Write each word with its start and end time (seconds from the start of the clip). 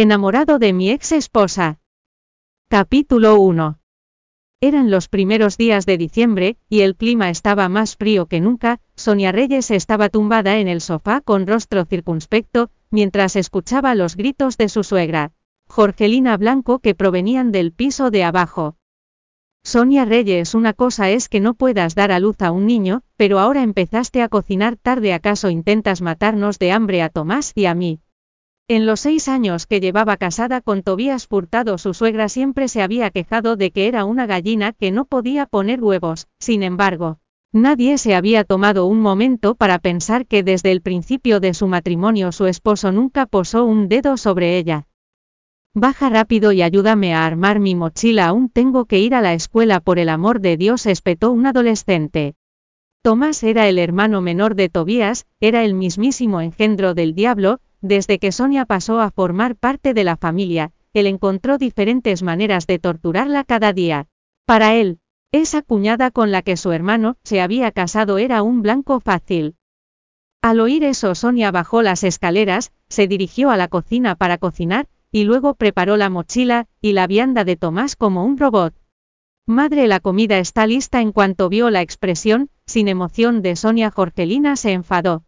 Enamorado 0.00 0.60
de 0.60 0.72
mi 0.72 0.90
ex 0.90 1.10
esposa. 1.10 1.80
Capítulo 2.68 3.40
1. 3.40 3.80
Eran 4.60 4.92
los 4.92 5.08
primeros 5.08 5.56
días 5.56 5.86
de 5.86 5.98
diciembre, 5.98 6.56
y 6.68 6.82
el 6.82 6.94
clima 6.94 7.30
estaba 7.30 7.68
más 7.68 7.96
frío 7.96 8.26
que 8.26 8.40
nunca, 8.40 8.80
Sonia 8.94 9.32
Reyes 9.32 9.72
estaba 9.72 10.08
tumbada 10.08 10.58
en 10.58 10.68
el 10.68 10.82
sofá 10.82 11.20
con 11.20 11.48
rostro 11.48 11.84
circunspecto, 11.84 12.70
mientras 12.92 13.34
escuchaba 13.34 13.96
los 13.96 14.14
gritos 14.14 14.56
de 14.56 14.68
su 14.68 14.84
suegra, 14.84 15.32
Jorgelina 15.66 16.36
Blanco 16.36 16.78
que 16.78 16.94
provenían 16.94 17.50
del 17.50 17.72
piso 17.72 18.12
de 18.12 18.22
abajo. 18.22 18.76
Sonia 19.64 20.04
Reyes, 20.04 20.54
una 20.54 20.74
cosa 20.74 21.10
es 21.10 21.28
que 21.28 21.40
no 21.40 21.54
puedas 21.54 21.96
dar 21.96 22.12
a 22.12 22.20
luz 22.20 22.40
a 22.40 22.52
un 22.52 22.66
niño, 22.66 23.02
pero 23.16 23.40
ahora 23.40 23.64
empezaste 23.64 24.22
a 24.22 24.28
cocinar 24.28 24.76
tarde, 24.76 25.12
¿acaso 25.12 25.50
intentas 25.50 26.02
matarnos 26.02 26.60
de 26.60 26.70
hambre 26.70 27.02
a 27.02 27.08
Tomás 27.08 27.50
y 27.56 27.66
a 27.66 27.74
mí? 27.74 28.00
En 28.70 28.84
los 28.84 29.00
seis 29.00 29.28
años 29.28 29.66
que 29.66 29.80
llevaba 29.80 30.18
casada 30.18 30.60
con 30.60 30.82
Tobías 30.82 31.26
Furtado, 31.26 31.78
su 31.78 31.94
suegra 31.94 32.28
siempre 32.28 32.68
se 32.68 32.82
había 32.82 33.08
quejado 33.08 33.56
de 33.56 33.70
que 33.70 33.88
era 33.88 34.04
una 34.04 34.26
gallina 34.26 34.74
que 34.74 34.90
no 34.90 35.06
podía 35.06 35.46
poner 35.46 35.82
huevos, 35.82 36.28
sin 36.38 36.62
embargo, 36.62 37.16
nadie 37.50 37.96
se 37.96 38.14
había 38.14 38.44
tomado 38.44 38.84
un 38.84 39.00
momento 39.00 39.54
para 39.54 39.78
pensar 39.78 40.26
que 40.26 40.42
desde 40.42 40.70
el 40.70 40.82
principio 40.82 41.40
de 41.40 41.54
su 41.54 41.66
matrimonio 41.66 42.30
su 42.30 42.44
esposo 42.44 42.92
nunca 42.92 43.24
posó 43.24 43.64
un 43.64 43.88
dedo 43.88 44.18
sobre 44.18 44.58
ella. 44.58 44.86
Baja 45.72 46.10
rápido 46.10 46.52
y 46.52 46.60
ayúdame 46.60 47.14
a 47.14 47.24
armar 47.24 47.60
mi 47.60 47.74
mochila, 47.74 48.26
aún 48.26 48.50
tengo 48.50 48.84
que 48.84 48.98
ir 48.98 49.14
a 49.14 49.22
la 49.22 49.32
escuela 49.32 49.80
por 49.80 49.98
el 49.98 50.10
amor 50.10 50.42
de 50.42 50.58
Dios, 50.58 50.84
espetó 50.84 51.30
un 51.30 51.46
adolescente. 51.46 52.34
Tomás 53.00 53.42
era 53.44 53.66
el 53.66 53.78
hermano 53.78 54.20
menor 54.20 54.56
de 54.56 54.68
Tobías, 54.68 55.26
era 55.40 55.64
el 55.64 55.72
mismísimo 55.72 56.42
engendro 56.42 56.92
del 56.92 57.14
diablo, 57.14 57.60
desde 57.80 58.18
que 58.18 58.32
Sonia 58.32 58.64
pasó 58.64 59.00
a 59.00 59.10
formar 59.10 59.56
parte 59.56 59.94
de 59.94 60.04
la 60.04 60.16
familia, 60.16 60.72
él 60.92 61.06
encontró 61.06 61.58
diferentes 61.58 62.22
maneras 62.22 62.66
de 62.66 62.78
torturarla 62.78 63.44
cada 63.44 63.72
día. 63.72 64.06
Para 64.46 64.74
él, 64.74 64.98
esa 65.32 65.62
cuñada 65.62 66.10
con 66.10 66.32
la 66.32 66.42
que 66.42 66.56
su 66.56 66.72
hermano 66.72 67.16
se 67.22 67.40
había 67.40 67.70
casado 67.70 68.18
era 68.18 68.42
un 68.42 68.62
blanco 68.62 69.00
fácil. 69.00 69.56
Al 70.40 70.60
oír 70.60 70.84
eso 70.84 71.14
Sonia 71.14 71.50
bajó 71.50 71.82
las 71.82 72.04
escaleras, 72.04 72.72
se 72.88 73.08
dirigió 73.08 73.50
a 73.50 73.56
la 73.56 73.68
cocina 73.68 74.14
para 74.14 74.38
cocinar, 74.38 74.86
y 75.10 75.24
luego 75.24 75.54
preparó 75.54 75.96
la 75.96 76.10
mochila 76.10 76.66
y 76.80 76.92
la 76.92 77.06
vianda 77.06 77.44
de 77.44 77.56
Tomás 77.56 77.96
como 77.96 78.24
un 78.24 78.38
robot. 78.38 78.74
Madre, 79.46 79.86
la 79.86 80.00
comida 80.00 80.38
está 80.38 80.66
lista 80.66 81.00
en 81.00 81.12
cuanto 81.12 81.48
vio 81.48 81.70
la 81.70 81.80
expresión, 81.80 82.50
sin 82.66 82.86
emoción 82.86 83.42
de 83.42 83.56
Sonia 83.56 83.90
Jorgelina 83.90 84.56
se 84.56 84.72
enfadó. 84.72 85.24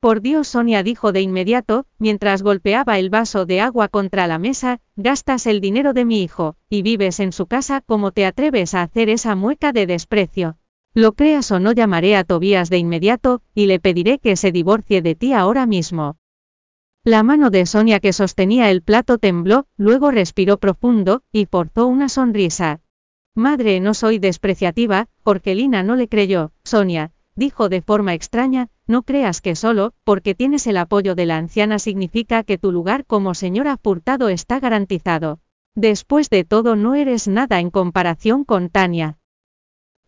Por 0.00 0.20
Dios, 0.20 0.46
Sonia 0.46 0.84
dijo 0.84 1.10
de 1.10 1.22
inmediato, 1.22 1.84
mientras 1.98 2.42
golpeaba 2.42 3.00
el 3.00 3.10
vaso 3.10 3.46
de 3.46 3.60
agua 3.60 3.88
contra 3.88 4.28
la 4.28 4.38
mesa, 4.38 4.80
gastas 4.94 5.44
el 5.48 5.60
dinero 5.60 5.92
de 5.92 6.04
mi 6.04 6.22
hijo, 6.22 6.54
y 6.70 6.82
vives 6.82 7.18
en 7.18 7.32
su 7.32 7.46
casa, 7.46 7.80
como 7.80 8.12
te 8.12 8.24
atreves 8.24 8.74
a 8.74 8.82
hacer 8.82 9.08
esa 9.08 9.34
mueca 9.34 9.72
de 9.72 9.86
desprecio? 9.86 10.56
Lo 10.94 11.14
creas 11.14 11.50
o 11.50 11.58
no 11.58 11.72
llamaré 11.72 12.14
a 12.14 12.22
Tobías 12.22 12.70
de 12.70 12.78
inmediato, 12.78 13.42
y 13.54 13.66
le 13.66 13.80
pediré 13.80 14.20
que 14.20 14.36
se 14.36 14.52
divorcie 14.52 15.02
de 15.02 15.16
ti 15.16 15.32
ahora 15.32 15.66
mismo. 15.66 16.16
La 17.02 17.24
mano 17.24 17.50
de 17.50 17.66
Sonia 17.66 17.98
que 17.98 18.12
sostenía 18.12 18.70
el 18.70 18.82
plato 18.82 19.18
tembló, 19.18 19.66
luego 19.76 20.12
respiró 20.12 20.58
profundo, 20.58 21.22
y 21.32 21.46
forzó 21.46 21.88
una 21.88 22.08
sonrisa. 22.08 22.82
Madre, 23.34 23.80
no 23.80 23.94
soy 23.94 24.20
despreciativa, 24.20 25.08
Jorgelina 25.24 25.82
no 25.82 25.96
le 25.96 26.06
creyó, 26.06 26.52
Sonia, 26.62 27.10
dijo 27.34 27.68
de 27.68 27.82
forma 27.82 28.14
extraña, 28.14 28.68
no 28.88 29.02
creas 29.02 29.40
que 29.40 29.54
solo, 29.54 29.92
porque 30.02 30.34
tienes 30.34 30.66
el 30.66 30.78
apoyo 30.78 31.14
de 31.14 31.26
la 31.26 31.36
anciana 31.36 31.78
significa 31.78 32.42
que 32.42 32.58
tu 32.58 32.72
lugar 32.72 33.04
como 33.04 33.34
señora 33.34 33.76
Furtado 33.76 34.28
está 34.30 34.58
garantizado. 34.58 35.40
Después 35.74 36.30
de 36.30 36.44
todo 36.44 36.74
no 36.74 36.96
eres 36.96 37.28
nada 37.28 37.60
en 37.60 37.70
comparación 37.70 38.44
con 38.44 38.70
Tania. 38.70 39.18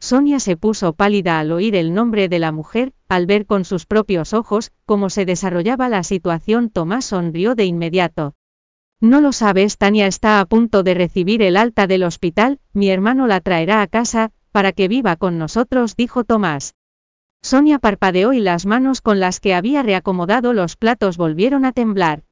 Sonia 0.00 0.40
se 0.40 0.56
puso 0.56 0.94
pálida 0.94 1.38
al 1.38 1.52
oír 1.52 1.76
el 1.76 1.92
nombre 1.92 2.28
de 2.28 2.38
la 2.38 2.52
mujer, 2.52 2.94
al 3.08 3.26
ver 3.26 3.44
con 3.44 3.66
sus 3.66 3.84
propios 3.84 4.32
ojos 4.32 4.72
cómo 4.86 5.10
se 5.10 5.26
desarrollaba 5.26 5.90
la 5.90 6.02
situación. 6.02 6.70
Tomás 6.70 7.04
sonrió 7.04 7.54
de 7.54 7.66
inmediato. 7.66 8.34
No 9.02 9.20
lo 9.20 9.32
sabes, 9.32 9.76
Tania 9.76 10.06
está 10.06 10.40
a 10.40 10.46
punto 10.46 10.82
de 10.82 10.94
recibir 10.94 11.42
el 11.42 11.56
alta 11.56 11.86
del 11.86 12.02
hospital, 12.02 12.60
mi 12.72 12.88
hermano 12.88 13.26
la 13.26 13.40
traerá 13.40 13.82
a 13.82 13.86
casa, 13.86 14.32
para 14.52 14.72
que 14.72 14.88
viva 14.88 15.16
con 15.16 15.38
nosotros, 15.38 15.96
dijo 15.96 16.24
Tomás. 16.24 16.74
Sonia 17.42 17.78
parpadeó 17.78 18.32
y 18.32 18.40
las 18.40 18.66
manos 18.66 19.00
con 19.00 19.18
las 19.18 19.40
que 19.40 19.54
había 19.54 19.82
reacomodado 19.82 20.52
los 20.52 20.76
platos 20.76 21.16
volvieron 21.16 21.64
a 21.64 21.72
temblar. 21.72 22.24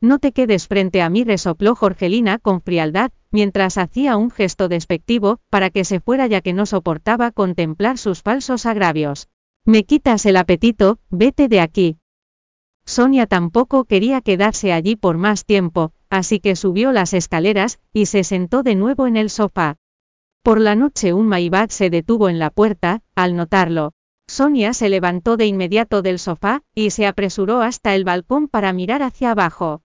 No 0.00 0.18
te 0.18 0.32
quedes 0.32 0.66
frente 0.66 1.02
a 1.02 1.10
mí, 1.10 1.24
resopló 1.24 1.74
Jorgelina 1.74 2.38
con 2.38 2.60
frialdad, 2.60 3.10
mientras 3.30 3.78
hacía 3.78 4.16
un 4.16 4.30
gesto 4.30 4.68
despectivo, 4.68 5.40
para 5.50 5.70
que 5.70 5.84
se 5.84 6.00
fuera 6.00 6.26
ya 6.26 6.40
que 6.40 6.52
no 6.52 6.66
soportaba 6.66 7.30
contemplar 7.30 7.98
sus 7.98 8.22
falsos 8.22 8.66
agravios. 8.66 9.28
Me 9.64 9.84
quitas 9.84 10.24
el 10.26 10.36
apetito, 10.36 10.98
vete 11.10 11.48
de 11.48 11.60
aquí. 11.60 11.98
Sonia 12.84 13.26
tampoco 13.26 13.84
quería 13.84 14.20
quedarse 14.22 14.72
allí 14.72 14.96
por 14.96 15.18
más 15.18 15.44
tiempo, 15.44 15.92
así 16.10 16.40
que 16.40 16.56
subió 16.56 16.90
las 16.92 17.12
escaleras, 17.12 17.80
y 17.92 18.06
se 18.06 18.24
sentó 18.24 18.62
de 18.62 18.76
nuevo 18.76 19.06
en 19.06 19.16
el 19.16 19.30
sofá. 19.30 19.76
Por 20.42 20.60
la 20.60 20.74
noche 20.74 21.12
un 21.12 21.26
Maibad 21.26 21.68
se 21.68 21.90
detuvo 21.90 22.28
en 22.28 22.38
la 22.38 22.50
puerta, 22.50 23.02
al 23.14 23.36
notarlo. 23.36 23.92
Sonia 24.28 24.74
se 24.74 24.90
levantó 24.90 25.38
de 25.38 25.46
inmediato 25.46 26.02
del 26.02 26.18
sofá, 26.18 26.62
y 26.74 26.90
se 26.90 27.06
apresuró 27.06 27.62
hasta 27.62 27.94
el 27.94 28.04
balcón 28.04 28.46
para 28.46 28.72
mirar 28.74 29.02
hacia 29.02 29.30
abajo. 29.30 29.82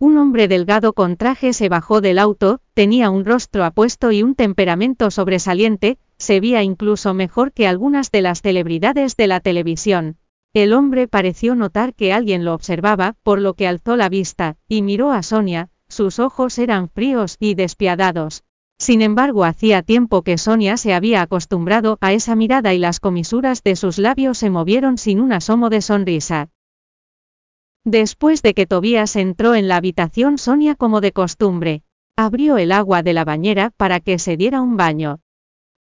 Un 0.00 0.18
hombre 0.18 0.48
delgado 0.48 0.92
con 0.92 1.16
traje 1.16 1.52
se 1.52 1.68
bajó 1.68 2.00
del 2.00 2.18
auto, 2.18 2.60
tenía 2.74 3.08
un 3.08 3.24
rostro 3.24 3.64
apuesto 3.64 4.12
y 4.12 4.22
un 4.22 4.34
temperamento 4.34 5.10
sobresaliente, 5.10 5.98
se 6.18 6.40
veía 6.40 6.62
incluso 6.62 7.14
mejor 7.14 7.52
que 7.52 7.66
algunas 7.66 8.10
de 8.10 8.22
las 8.22 8.42
celebridades 8.42 9.16
de 9.16 9.26
la 9.28 9.40
televisión. 9.40 10.18
El 10.52 10.72
hombre 10.72 11.06
pareció 11.06 11.54
notar 11.54 11.94
que 11.94 12.12
alguien 12.12 12.44
lo 12.44 12.54
observaba, 12.54 13.14
por 13.22 13.40
lo 13.40 13.54
que 13.54 13.68
alzó 13.68 13.96
la 13.96 14.08
vista, 14.08 14.56
y 14.66 14.82
miró 14.82 15.12
a 15.12 15.22
Sonia, 15.22 15.70
sus 15.88 16.18
ojos 16.18 16.58
eran 16.58 16.88
fríos 16.88 17.36
y 17.38 17.54
despiadados. 17.54 18.44
Sin 18.78 19.02
embargo, 19.02 19.44
hacía 19.44 19.82
tiempo 19.82 20.22
que 20.22 20.38
Sonia 20.38 20.76
se 20.76 20.94
había 20.94 21.20
acostumbrado 21.20 21.98
a 22.00 22.12
esa 22.12 22.36
mirada 22.36 22.74
y 22.74 22.78
las 22.78 23.00
comisuras 23.00 23.64
de 23.64 23.74
sus 23.74 23.98
labios 23.98 24.38
se 24.38 24.50
movieron 24.50 24.98
sin 24.98 25.20
un 25.20 25.32
asomo 25.32 25.68
de 25.68 25.82
sonrisa. 25.82 26.50
Después 27.84 28.42
de 28.42 28.54
que 28.54 28.66
Tobías 28.66 29.16
entró 29.16 29.54
en 29.54 29.66
la 29.66 29.76
habitación 29.76 30.38
Sonia 30.38 30.76
como 30.76 31.00
de 31.00 31.12
costumbre, 31.12 31.82
abrió 32.16 32.56
el 32.56 32.70
agua 32.70 33.02
de 33.02 33.14
la 33.14 33.24
bañera 33.24 33.70
para 33.76 33.98
que 33.98 34.18
se 34.18 34.36
diera 34.36 34.60
un 34.60 34.76
baño. 34.76 35.20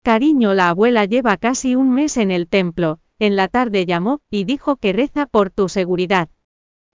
Cariño, 0.03 0.53
la 0.53 0.69
abuela 0.69 1.05
lleva 1.05 1.37
casi 1.37 1.75
un 1.75 1.91
mes 1.91 2.17
en 2.17 2.29
el 2.29 2.47
templo, 2.47 2.99
en 3.19 3.35
la 3.35 3.47
tarde 3.47 3.85
llamó, 3.85 4.19
y 4.29 4.43
dijo 4.43 4.75
que 4.75 4.93
reza 4.93 5.25
por 5.25 5.49
tu 5.49 5.69
seguridad. 5.69 6.29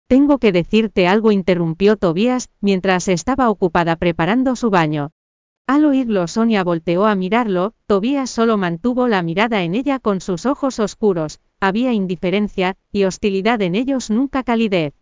Tengo 0.07 0.37
que 0.37 0.51
decirte 0.51 1.07
algo, 1.07 1.31
interrumpió 1.31 1.97
Tobías, 1.97 2.49
mientras 2.61 3.07
estaba 3.07 3.49
ocupada 3.49 3.95
preparando 3.95 4.55
su 4.55 4.69
baño. 4.69 5.11
Al 5.67 5.83
oírlo 5.83 6.27
Sonia 6.27 6.63
volteó 6.63 7.05
a 7.05 7.15
mirarlo, 7.15 7.73
Tobías 7.87 8.29
solo 8.29 8.55
mantuvo 8.57 9.09
la 9.09 9.21
mirada 9.21 9.63
en 9.63 9.75
ella 9.75 9.99
con 9.99 10.21
sus 10.21 10.45
ojos 10.45 10.79
oscuros, 10.79 11.41
había 11.59 11.91
indiferencia, 11.91 12.77
y 12.89 13.03
hostilidad 13.03 13.61
en 13.61 13.75
ellos 13.75 14.09
nunca 14.09 14.43
calidez. 14.43 14.93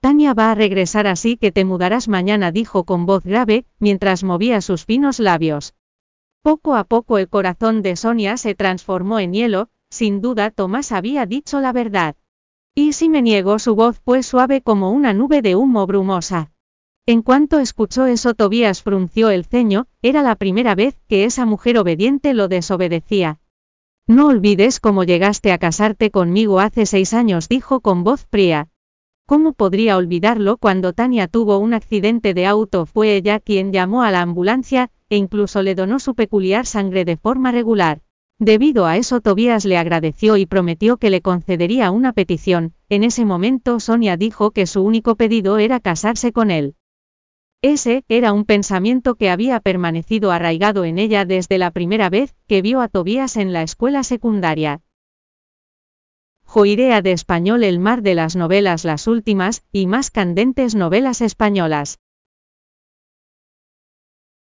Tania 0.00 0.34
va 0.34 0.50
a 0.50 0.56
regresar 0.56 1.06
así 1.06 1.36
que 1.36 1.52
te 1.52 1.64
mudarás 1.64 2.08
mañana, 2.08 2.50
dijo 2.50 2.82
con 2.82 3.06
voz 3.06 3.22
grave, 3.22 3.66
mientras 3.78 4.24
movía 4.24 4.60
sus 4.60 4.84
finos 4.84 5.20
labios. 5.20 5.74
Poco 6.42 6.74
a 6.74 6.82
poco 6.82 7.16
el 7.18 7.28
corazón 7.28 7.80
de 7.80 7.94
Sonia 7.94 8.36
se 8.36 8.56
transformó 8.56 9.20
en 9.20 9.32
hielo, 9.32 9.68
sin 9.90 10.20
duda 10.20 10.50
Tomás 10.50 10.90
había 10.90 11.24
dicho 11.24 11.60
la 11.60 11.72
verdad. 11.72 12.16
Y 12.74 12.94
si 12.94 13.08
me 13.08 13.22
niego, 13.22 13.60
su 13.60 13.76
voz 13.76 14.00
fue 14.00 14.24
suave 14.24 14.60
como 14.60 14.90
una 14.90 15.14
nube 15.14 15.40
de 15.40 15.54
humo 15.54 15.86
brumosa. 15.86 16.50
En 17.06 17.20
cuanto 17.20 17.58
escuchó 17.58 18.06
eso 18.06 18.32
Tobías 18.32 18.82
frunció 18.82 19.28
el 19.28 19.44
ceño, 19.44 19.88
era 20.00 20.22
la 20.22 20.36
primera 20.36 20.74
vez 20.74 20.98
que 21.06 21.24
esa 21.26 21.44
mujer 21.44 21.76
obediente 21.76 22.32
lo 22.32 22.48
desobedecía. 22.48 23.40
No 24.06 24.28
olvides 24.28 24.80
cómo 24.80 25.04
llegaste 25.04 25.52
a 25.52 25.58
casarte 25.58 26.10
conmigo 26.10 26.60
hace 26.60 26.86
seis 26.86 27.12
años, 27.12 27.50
dijo 27.50 27.80
con 27.80 28.04
voz 28.04 28.24
fría. 28.30 28.68
¿Cómo 29.26 29.52
podría 29.52 29.98
olvidarlo 29.98 30.56
cuando 30.56 30.94
Tania 30.94 31.28
tuvo 31.28 31.58
un 31.58 31.74
accidente 31.74 32.32
de 32.32 32.46
auto? 32.46 32.86
Fue 32.86 33.16
ella 33.16 33.38
quien 33.38 33.70
llamó 33.70 34.02
a 34.02 34.10
la 34.10 34.22
ambulancia, 34.22 34.90
e 35.10 35.18
incluso 35.18 35.62
le 35.62 35.74
donó 35.74 35.98
su 35.98 36.14
peculiar 36.14 36.64
sangre 36.64 37.04
de 37.04 37.18
forma 37.18 37.52
regular. 37.52 38.00
Debido 38.38 38.86
a 38.86 38.96
eso 38.96 39.20
Tobías 39.20 39.66
le 39.66 39.76
agradeció 39.76 40.38
y 40.38 40.46
prometió 40.46 40.96
que 40.96 41.10
le 41.10 41.20
concedería 41.20 41.90
una 41.90 42.14
petición. 42.14 42.72
En 42.88 43.04
ese 43.04 43.26
momento 43.26 43.78
Sonia 43.78 44.16
dijo 44.16 44.52
que 44.52 44.66
su 44.66 44.82
único 44.82 45.16
pedido 45.16 45.58
era 45.58 45.80
casarse 45.80 46.32
con 46.32 46.50
él. 46.50 46.76
Ese 47.66 48.04
era 48.10 48.34
un 48.34 48.44
pensamiento 48.44 49.14
que 49.14 49.30
había 49.30 49.58
permanecido 49.58 50.32
arraigado 50.32 50.84
en 50.84 50.98
ella 50.98 51.24
desde 51.24 51.56
la 51.56 51.70
primera 51.70 52.10
vez 52.10 52.34
que 52.46 52.60
vio 52.60 52.82
a 52.82 52.88
Tobías 52.88 53.38
en 53.38 53.54
la 53.54 53.62
escuela 53.62 54.02
secundaria. 54.02 54.82
Joirea 56.44 57.00
de 57.00 57.12
español 57.12 57.64
El 57.64 57.78
mar 57.78 58.02
de 58.02 58.14
las 58.14 58.36
novelas 58.36 58.84
las 58.84 59.06
últimas 59.06 59.64
y 59.72 59.86
más 59.86 60.10
candentes 60.10 60.74
novelas 60.74 61.22
españolas. 61.22 62.00